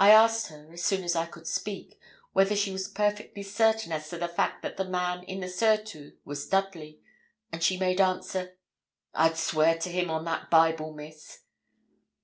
I 0.00 0.10
asked 0.10 0.48
her, 0.48 0.72
as 0.72 0.82
soon 0.82 1.04
as 1.04 1.14
I 1.14 1.24
could 1.24 1.46
speak, 1.46 2.00
whether 2.32 2.56
she 2.56 2.72
was 2.72 2.88
perfectly 2.88 3.44
certain 3.44 3.92
as 3.92 4.08
to 4.08 4.18
the 4.18 4.26
fact 4.26 4.62
that 4.62 4.76
the 4.76 4.84
man 4.84 5.22
in 5.22 5.38
the 5.38 5.48
surtout 5.48 6.14
was 6.24 6.48
Dudley, 6.48 6.98
and 7.52 7.62
she 7.62 7.76
made 7.76 8.00
answer 8.00 8.58
'I'd 9.14 9.36
swear 9.38 9.78
to 9.78 9.92
him 9.92 10.10
on 10.10 10.24
that 10.24 10.50
Bible, 10.50 10.92
Miss.' 10.92 11.42